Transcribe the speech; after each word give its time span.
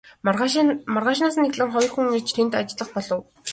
Маргаашаас 0.93 1.35
нь 1.37 1.47
эхлэн 1.49 1.69
хоёр 1.73 1.91
хүн 1.93 2.07
ирж 2.17 2.29
тэнд 2.35 2.53
ажиллах 2.59 2.89
болов. 2.95 3.19